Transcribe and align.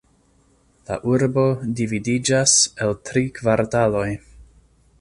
La 0.89 0.95
urbo 1.11 1.43
dividiĝas 1.81 2.55
el 2.85 2.97
tri 3.11 3.23
kvartaloj. 3.41 4.07